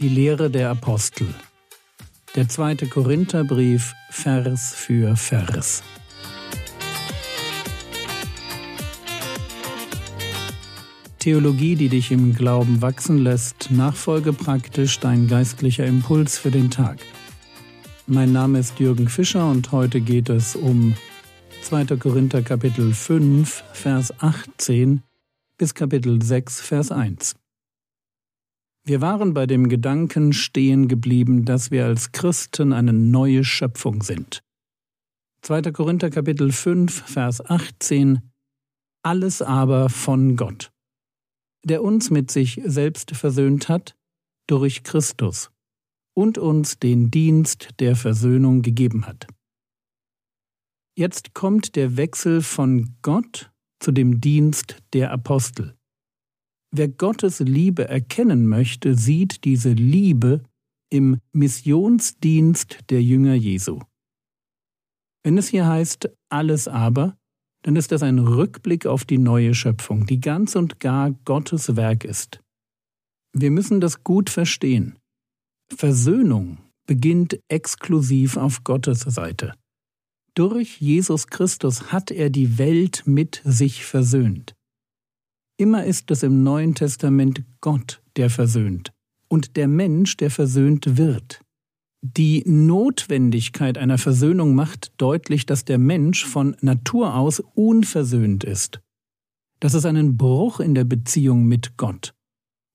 [0.00, 1.26] Die Lehre der Apostel.
[2.36, 5.82] Der zweite Korintherbrief, Vers für Vers.
[11.18, 17.00] Theologie, die dich im Glauben wachsen lässt, nachfolge praktisch dein geistlicher Impuls für den Tag.
[18.06, 20.94] Mein Name ist Jürgen Fischer und heute geht es um
[21.62, 21.96] 2.
[21.96, 25.02] Korinther Kapitel 5, Vers 18
[25.58, 27.34] bis Kapitel 6, Vers 1.
[28.88, 34.42] Wir waren bei dem Gedanken stehen geblieben, dass wir als Christen eine neue Schöpfung sind.
[35.42, 35.60] 2.
[35.72, 38.22] Korinther Kapitel 5, Vers 18
[39.02, 40.72] Alles aber von Gott,
[41.64, 43.94] der uns mit sich selbst versöhnt hat
[44.46, 45.50] durch Christus
[46.14, 49.26] und uns den Dienst der Versöhnung gegeben hat.
[50.96, 55.77] Jetzt kommt der Wechsel von Gott zu dem Dienst der Apostel.
[56.70, 60.42] Wer Gottes Liebe erkennen möchte, sieht diese Liebe
[60.90, 63.80] im Missionsdienst der Jünger Jesu.
[65.22, 67.16] Wenn es hier heißt alles aber,
[67.62, 72.04] dann ist das ein Rückblick auf die neue Schöpfung, die ganz und gar Gottes Werk
[72.04, 72.40] ist.
[73.32, 74.98] Wir müssen das gut verstehen.
[75.74, 79.54] Versöhnung beginnt exklusiv auf Gottes Seite.
[80.34, 84.54] Durch Jesus Christus hat er die Welt mit sich versöhnt.
[85.60, 88.92] Immer ist es im Neuen Testament Gott, der versöhnt,
[89.26, 91.42] und der Mensch, der versöhnt wird.
[92.00, 98.80] Die Notwendigkeit einer Versöhnung macht deutlich, dass der Mensch von Natur aus unversöhnt ist,
[99.58, 102.14] dass es einen Bruch in der Beziehung mit Gott,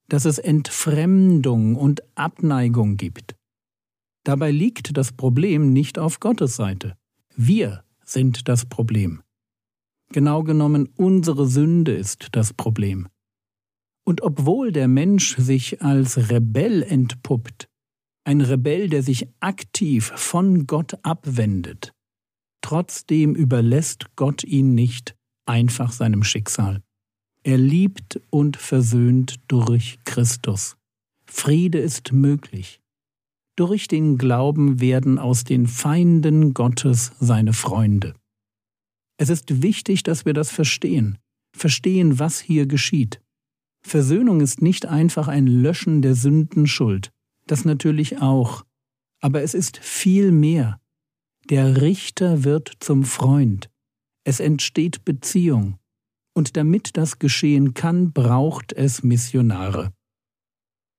[0.09, 3.37] dass es Entfremdung und Abneigung gibt.
[4.25, 6.97] Dabei liegt das Problem nicht auf Gottes Seite.
[7.33, 9.21] Wir sind das Problem.
[10.13, 13.07] Genau genommen unsere Sünde ist das Problem.
[14.05, 17.67] Und obwohl der Mensch sich als Rebell entpuppt,
[18.23, 21.93] ein Rebell, der sich aktiv von Gott abwendet,
[22.61, 25.15] trotzdem überlässt Gott ihn nicht
[25.47, 26.83] einfach seinem Schicksal.
[27.41, 30.77] Er liebt und versöhnt durch Christus.
[31.25, 32.81] Friede ist möglich.
[33.55, 38.13] Durch den Glauben werden aus den Feinden Gottes seine Freunde.
[39.17, 41.17] Es ist wichtig, dass wir das verstehen,
[41.55, 43.21] verstehen, was hier geschieht.
[43.85, 47.11] Versöhnung ist nicht einfach ein Löschen der Sündenschuld,
[47.47, 48.63] das natürlich auch,
[49.21, 50.79] aber es ist viel mehr.
[51.49, 53.69] Der Richter wird zum Freund.
[54.25, 55.77] Es entsteht Beziehung.
[56.35, 59.93] Und damit das geschehen kann, braucht es Missionare.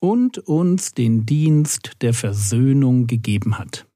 [0.00, 3.86] Und uns den Dienst der Versöhnung gegeben hat.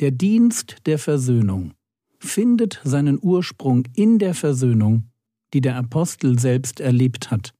[0.00, 1.74] Der Dienst der Versöhnung
[2.20, 5.10] findet seinen Ursprung in der Versöhnung,
[5.52, 7.52] die der Apostel selbst erlebt hat.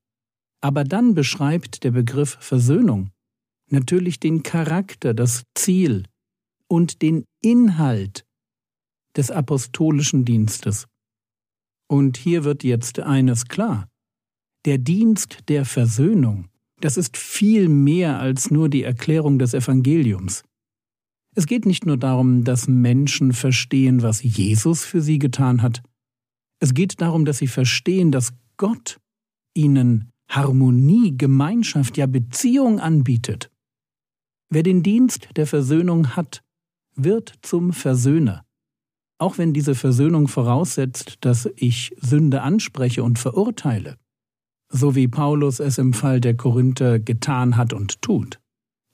[0.60, 3.10] Aber dann beschreibt der Begriff Versöhnung
[3.72, 6.04] natürlich den Charakter, das Ziel
[6.68, 8.24] und den Inhalt
[9.16, 10.86] des apostolischen Dienstes.
[11.88, 13.88] Und hier wird jetzt eines klar.
[14.64, 16.48] Der Dienst der Versöhnung,
[16.80, 20.44] das ist viel mehr als nur die Erklärung des Evangeliums.
[21.34, 25.82] Es geht nicht nur darum, dass Menschen verstehen, was Jesus für sie getan hat.
[26.58, 29.00] Es geht darum, dass sie verstehen, dass Gott
[29.54, 33.50] ihnen Harmonie, Gemeinschaft, ja Beziehung anbietet.
[34.48, 36.42] Wer den Dienst der Versöhnung hat,
[36.94, 38.44] wird zum Versöhner.
[39.18, 43.96] Auch wenn diese Versöhnung voraussetzt, dass ich Sünde anspreche und verurteile,
[44.68, 48.40] so wie Paulus es im Fall der Korinther getan hat und tut.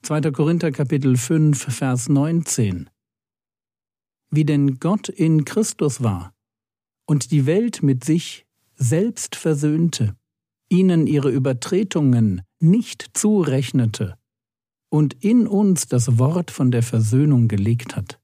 [0.03, 0.31] 2.
[0.31, 2.89] Korinther Kapitel 5, Vers 19.
[4.29, 6.33] Wie denn Gott in Christus war
[7.05, 10.15] und die Welt mit sich selbst versöhnte,
[10.69, 14.17] ihnen ihre Übertretungen nicht zurechnete
[14.89, 18.19] und in uns das Wort von der Versöhnung gelegt hat.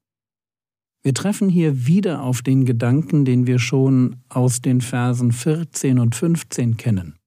[1.02, 6.14] Wir treffen hier wieder auf den Gedanken, den wir schon aus den Versen 14 und
[6.14, 7.18] 15 kennen.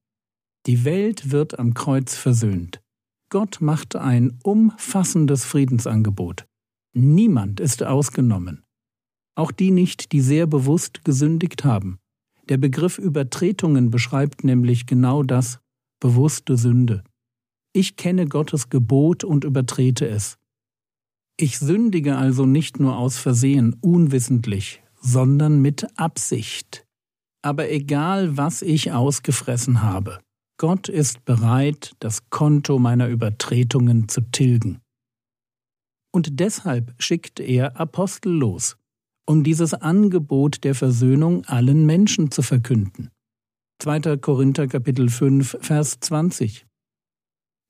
[0.66, 2.82] Die Welt wird am Kreuz versöhnt.
[3.30, 6.46] Gott macht ein umfassendes Friedensangebot.
[6.94, 8.64] Niemand ist ausgenommen.
[9.36, 12.00] Auch die nicht, die sehr bewusst gesündigt haben.
[12.50, 15.60] Der Begriff Übertretungen beschreibt nämlich genau das,
[16.00, 17.04] bewusste Sünde.
[17.74, 20.38] Ich kenne Gottes Gebot und übertrete es.
[21.38, 26.88] Ich sündige also nicht nur aus Versehen, unwissentlich, sondern mit Absicht.
[27.44, 30.20] Aber egal, was ich ausgefressen habe,
[30.60, 34.82] Gott ist bereit, das Konto meiner Übertretungen zu tilgen.
[36.12, 38.76] Und deshalb schickt er Apostel los,
[39.28, 43.12] um dieses Angebot der Versöhnung allen Menschen zu verkünden.
[43.84, 44.18] 2.
[44.18, 46.66] Korinther Kapitel 5 Vers 20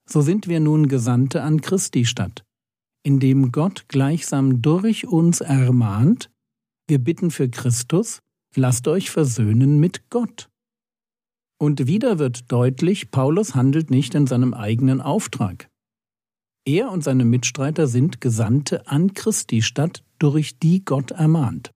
[0.10, 2.46] So sind wir nun Gesandte an Christi Stadt,
[3.04, 6.30] indem Gott gleichsam durch uns ermahnt,
[6.88, 8.20] wir bitten für Christus,
[8.56, 10.48] lasst euch versöhnen mit Gott.
[11.60, 15.70] Und wieder wird deutlich, Paulus handelt nicht in seinem eigenen Auftrag.
[16.66, 21.72] Er und seine Mitstreiter sind Gesandte an Christi Stadt, durch die Gott ermahnt.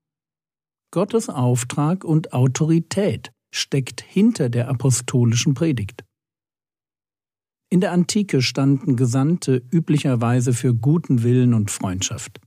[0.92, 6.04] Gottes Auftrag und Autorität steckt hinter der apostolischen Predigt.
[7.72, 12.42] In der Antike standen Gesandte üblicherweise für guten Willen und Freundschaft.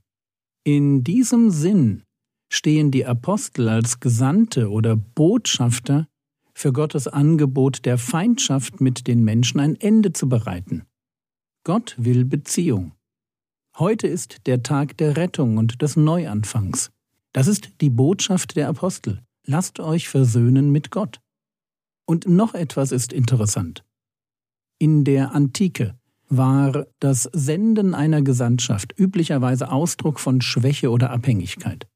[0.63, 2.03] In diesem Sinn
[2.51, 6.07] stehen die Apostel als Gesandte oder Botschafter
[6.55, 10.83] für Gottes Angebot der Feindschaft mit den Menschen ein Ende zu bereiten.
[11.63, 12.93] Gott will Beziehung.
[13.77, 16.91] Heute ist der Tag der Rettung und des Neuanfangs.
[17.33, 19.21] Das ist die Botschaft der Apostel.
[19.45, 21.19] Lasst euch versöhnen mit Gott.
[22.05, 23.83] Und noch etwas ist interessant.
[24.79, 25.97] In der Antike
[26.29, 31.87] war das Senden einer Gesandtschaft üblicherweise Ausdruck von Schwäche oder Abhängigkeit.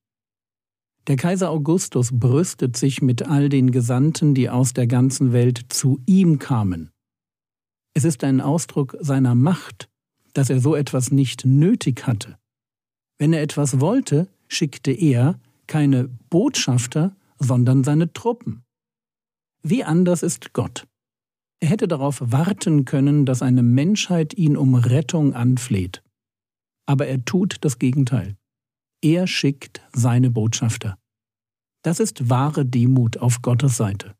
[1.10, 6.00] Der Kaiser Augustus brüstet sich mit all den Gesandten, die aus der ganzen Welt zu
[6.06, 6.92] ihm kamen.
[7.96, 9.90] Es ist ein Ausdruck seiner Macht,
[10.34, 12.38] dass er so etwas nicht nötig hatte.
[13.18, 18.62] Wenn er etwas wollte, schickte er keine Botschafter, sondern seine Truppen.
[19.64, 20.86] Wie anders ist Gott?
[21.60, 26.04] Er hätte darauf warten können, dass eine Menschheit ihn um Rettung anfleht.
[26.86, 28.36] Aber er tut das Gegenteil.
[29.02, 30.98] Er schickt seine Botschafter.
[31.84, 34.16] Das ist wahre Demut auf Gottes Seite.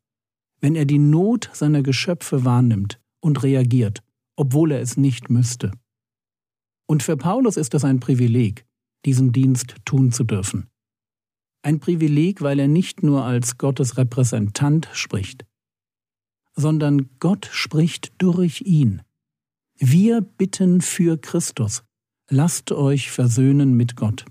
[0.62, 4.02] Wenn er die Not seiner Geschöpfe wahrnimmt und reagiert,
[4.38, 5.72] obwohl er es nicht müsste.
[6.88, 8.66] Und für Paulus ist es ein Privileg,
[9.06, 10.70] diesen Dienst tun zu dürfen.
[11.62, 15.46] Ein Privileg, weil er nicht nur als Gottes Repräsentant spricht,
[16.56, 19.02] sondern Gott spricht durch ihn.
[19.76, 21.84] Wir bitten für Christus.
[22.30, 24.26] Lasst euch versöhnen mit Gott.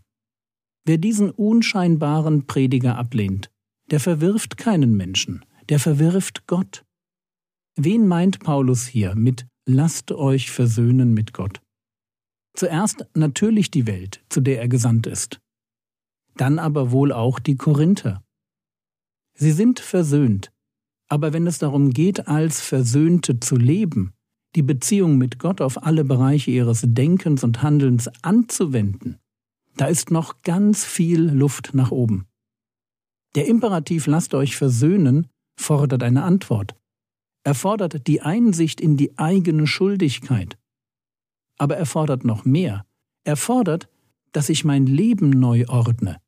[0.89, 3.51] Wer diesen unscheinbaren Prediger ablehnt,
[3.91, 6.83] der verwirft keinen Menschen, der verwirft Gott.
[7.77, 11.61] Wen meint Paulus hier mit lasst euch versöhnen mit Gott?
[12.55, 15.41] Zuerst natürlich die Welt, zu der er gesandt ist.
[16.37, 18.25] Dann aber wohl auch die Korinther.
[19.35, 20.51] Sie sind versöhnt,
[21.11, 24.15] aber wenn es darum geht, als Versöhnte zu leben,
[24.57, 29.19] die Beziehung mit Gott auf alle Bereiche ihres Denkens und Handelns anzuwenden,
[29.79, 32.27] da ist noch ganz viel Luft nach oben.
[33.35, 36.75] Der Imperativ lasst euch versöhnen fordert eine Antwort.
[37.45, 40.59] Er fordert die Einsicht in die eigene Schuldigkeit.
[41.57, 42.85] Aber er fordert noch mehr.
[43.25, 43.89] Er fordert,
[44.33, 46.19] dass ich mein Leben neu ordne.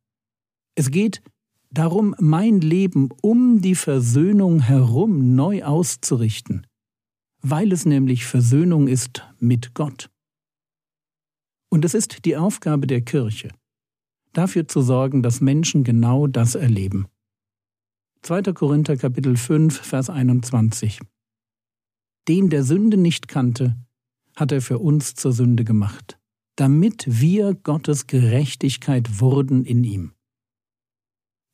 [0.75, 1.23] Es geht
[1.71, 6.67] darum, mein Leben um die Versöhnung herum neu auszurichten,
[7.43, 10.11] weil es nämlich Versöhnung ist mit Gott.
[11.71, 13.51] Und es ist die Aufgabe der Kirche,
[14.33, 17.07] dafür zu sorgen, dass Menschen genau das erleben.
[18.23, 18.43] 2.
[18.53, 21.01] Korinther Kapitel 5, Vers 21
[22.29, 23.77] Den, der Sünde nicht kannte,
[24.37, 26.19] hat er für uns zur Sünde gemacht,
[26.57, 30.13] damit wir Gottes Gerechtigkeit wurden in ihm.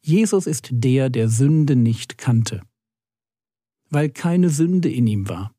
[0.03, 2.63] Jesus ist der, der Sünde nicht kannte,
[3.91, 5.55] weil keine Sünde in ihm war.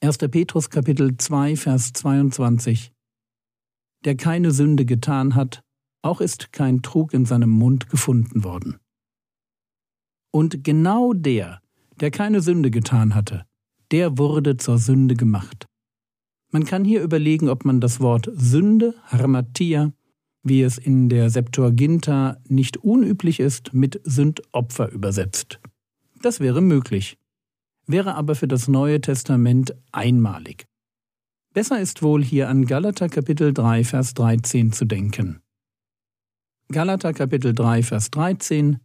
[0.00, 0.18] 1.
[0.18, 2.92] Petrus Kapitel 2, Vers 22
[4.04, 5.62] der keine Sünde getan hat,
[6.02, 8.78] auch ist kein Trug in seinem Mund gefunden worden.
[10.32, 11.60] Und genau der,
[12.00, 13.46] der keine Sünde getan hatte,
[13.90, 15.66] der wurde zur Sünde gemacht.
[16.52, 19.92] Man kann hier überlegen, ob man das Wort Sünde, Harmatia,
[20.42, 25.60] wie es in der Septuaginta nicht unüblich ist, mit Sündopfer übersetzt.
[26.22, 27.18] Das wäre möglich,
[27.86, 30.66] wäre aber für das Neue Testament einmalig.
[31.56, 35.40] Besser ist wohl hier an Galater Kapitel 3, Vers 13 zu denken.
[36.68, 38.78] Galater Kapitel 3, Vers 13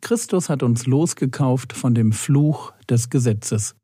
[0.00, 3.76] Christus hat uns losgekauft von dem Fluch des Gesetzes,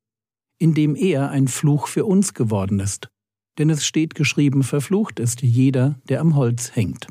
[0.58, 3.10] indem er ein Fluch für uns geworden ist.
[3.58, 7.06] Denn es steht geschrieben, verflucht ist jeder, der am Holz hängt.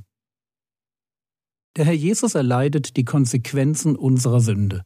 [1.78, 4.84] Der Herr Jesus erleidet die Konsequenzen unserer Sünde.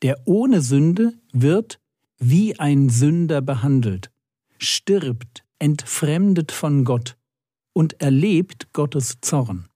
[0.00, 1.82] Der ohne Sünde wird
[2.18, 4.11] wie ein Sünder behandelt
[4.62, 7.16] stirbt, entfremdet von Gott
[7.72, 9.68] und erlebt Gottes Zorn.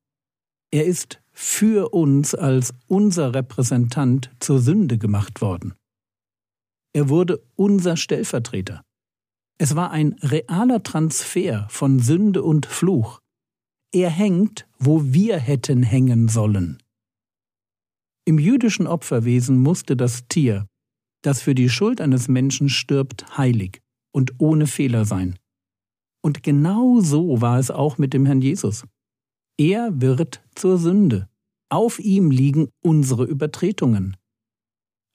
[0.71, 5.75] Er ist für uns als unser Repräsentant zur Sünde gemacht worden.
[6.93, 8.83] Er wurde unser Stellvertreter.
[9.59, 13.21] Es war ein realer Transfer von Sünde und Fluch.
[13.93, 16.83] Er hängt, wo wir hätten hängen sollen.
[18.25, 20.66] Im jüdischen Opferwesen musste das Tier,
[21.23, 23.83] das für die Schuld eines Menschen stirbt, heilig
[24.17, 25.39] und ohne Fehler sein.
[26.23, 28.87] Und genau so war es auch mit dem Herrn Jesus.
[29.59, 31.29] Er wird zur Sünde.
[31.69, 34.17] Auf ihm liegen unsere Übertretungen.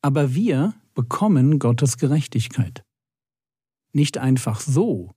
[0.03, 2.83] Aber wir bekommen Gottes Gerechtigkeit.
[3.91, 5.15] Nicht einfach so,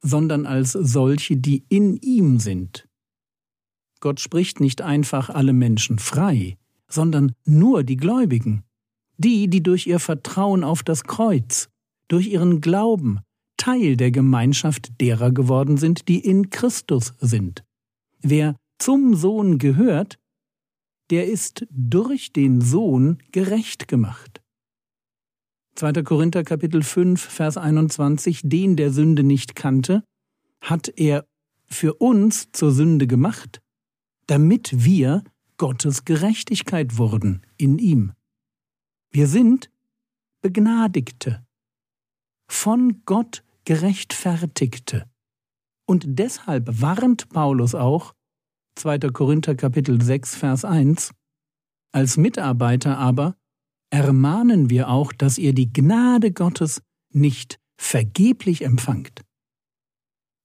[0.00, 2.88] sondern als solche, die in ihm sind.
[3.98, 8.62] Gott spricht nicht einfach alle Menschen frei, sondern nur die Gläubigen,
[9.16, 11.68] die, die durch ihr Vertrauen auf das Kreuz,
[12.08, 13.20] durch ihren Glauben
[13.56, 17.64] Teil der Gemeinschaft derer geworden sind, die in Christus sind.
[18.20, 20.18] Wer zum Sohn gehört,
[21.10, 24.42] der ist durch den Sohn gerecht gemacht.
[25.76, 26.02] 2.
[26.02, 30.04] Korinther Kapitel 5 Vers 21 Den der Sünde nicht kannte,
[30.60, 31.26] hat er
[31.66, 33.60] für uns zur Sünde gemacht,
[34.26, 35.24] damit wir
[35.56, 38.12] Gottes Gerechtigkeit wurden in ihm.
[39.10, 39.70] Wir sind
[40.40, 41.44] Begnadigte,
[42.46, 45.08] von Gott Gerechtfertigte.
[45.86, 48.14] Und deshalb warnt Paulus auch,
[48.76, 48.98] 2.
[49.10, 51.12] Korinther Kapitel 6 Vers 1,
[51.92, 53.36] als Mitarbeiter aber
[53.90, 59.22] ermahnen wir auch, dass ihr die Gnade Gottes nicht vergeblich empfangt.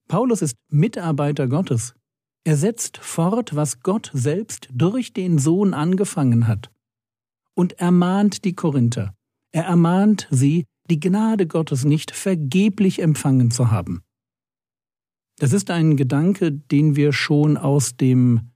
[0.07, 1.95] Paulus ist Mitarbeiter Gottes.
[2.43, 6.71] Er setzt fort, was Gott selbst durch den Sohn angefangen hat.
[7.55, 9.13] Und ermahnt die Korinther.
[9.51, 14.01] Er ermahnt sie, die Gnade Gottes nicht vergeblich empfangen zu haben.
[15.37, 18.51] Das ist ein Gedanke, den wir schon aus dem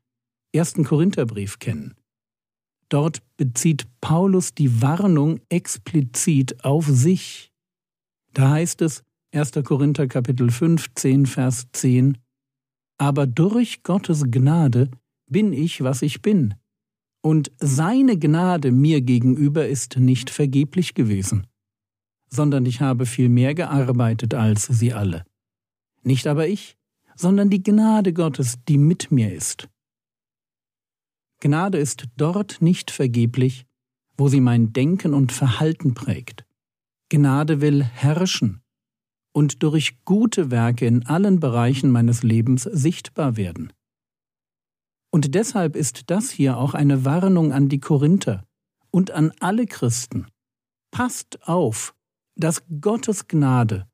[0.54, 1.96] ersten Korintherbrief kennen.
[2.90, 7.52] Dort bezieht Paulus die Warnung explizit auf sich.
[8.34, 9.52] Da heißt es 1.
[9.64, 12.18] Korinther Kapitel 15 Vers 10
[13.00, 14.92] Aber durch Gottes Gnade
[15.28, 16.56] bin ich, was ich bin,
[17.24, 21.48] und seine Gnade mir gegenüber ist nicht vergeblich gewesen
[22.34, 25.24] sondern ich habe viel mehr gearbeitet als sie alle.
[26.02, 26.76] Nicht aber ich,
[27.16, 29.70] sondern die Gnade Gottes, die mit mir ist.
[31.40, 33.66] Gnade ist dort nicht vergeblich,
[34.18, 36.46] wo sie mein Denken und Verhalten prägt.
[37.10, 38.62] Gnade will herrschen
[39.32, 43.74] und durch gute Werke in allen Bereichen meines Lebens sichtbar werden.
[45.12, 48.44] Und deshalb ist das hier auch eine Warnung an die Korinther
[48.90, 50.26] und an alle Christen.
[50.90, 51.94] Passt auf,
[52.36, 53.88] dass Gottes Gnade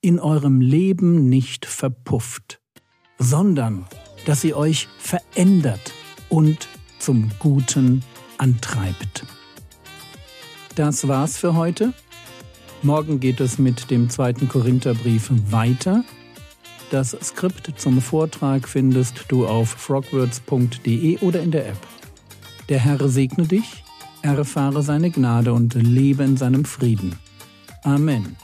[0.00, 2.60] in eurem Leben nicht verpufft,
[3.18, 3.86] sondern
[4.26, 5.92] dass sie euch verändert
[6.28, 6.68] und
[6.98, 8.02] zum Guten
[8.38, 9.24] antreibt.
[10.74, 11.92] Das war's für heute.
[12.82, 16.04] Morgen geht es mit dem zweiten Korintherbrief weiter.
[16.90, 21.86] Das Skript zum Vortrag findest du auf frogwords.de oder in der App.
[22.68, 23.84] Der Herr segne dich,
[24.22, 27.16] erfahre seine Gnade und lebe in seinem Frieden.
[27.84, 28.36] Amen.